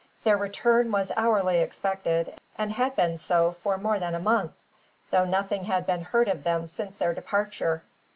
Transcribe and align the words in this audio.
Their 0.23 0.35
return 0.37 0.91
was 0.91 1.11
hourly 1.15 1.59
expected, 1.59 2.41
and 2.57 2.71
had 2.71 2.95
been 2.95 3.17
so 3.19 3.51
for 3.51 3.77
more 3.77 3.99
than 3.99 4.15
a 4.15 4.19
month, 4.19 4.53
though 5.11 5.25
nothing 5.25 5.65
had 5.65 5.85
been 5.85 6.01
heard 6.01 6.27
of 6.27 6.43
them 6.43 6.65
since 6.65 6.95
their 6.95 7.13
departure. 7.13 7.83